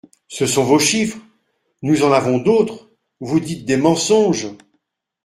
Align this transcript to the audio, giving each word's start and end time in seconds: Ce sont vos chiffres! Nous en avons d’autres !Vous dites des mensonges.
Ce 0.27 0.47
sont 0.47 0.63
vos 0.63 0.79
chiffres! 0.79 1.19
Nous 1.83 2.03
en 2.03 2.11
avons 2.11 2.39
d’autres 2.39 2.89
!Vous 3.19 3.39
dites 3.39 3.65
des 3.65 3.77
mensonges. 3.77 4.47